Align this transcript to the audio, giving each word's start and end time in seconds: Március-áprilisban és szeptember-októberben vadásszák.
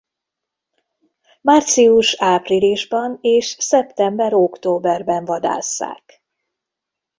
Március-áprilisban 1.41 3.17
és 3.21 3.45
szeptember-októberben 3.59 5.25
vadásszák. 5.25 6.23